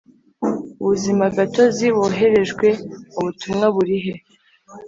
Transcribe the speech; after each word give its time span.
ubuzimagatozi 0.81 1.85
woherejwe 1.97 2.67
mu 3.11 3.19
butumwa 3.25 3.65
burihe 3.75 4.13